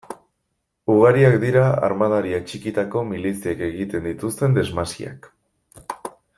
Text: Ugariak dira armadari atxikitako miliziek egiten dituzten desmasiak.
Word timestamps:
Ugariak 0.93 1.35
dira 1.43 1.65
armadari 1.89 2.33
atxikitako 2.39 3.05
miliziek 3.11 3.63
egiten 3.69 4.07
dituzten 4.11 4.59
desmasiak. 4.59 5.33